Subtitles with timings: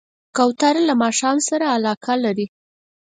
[0.35, 2.47] کوتره له ماښام سره علاقه لري.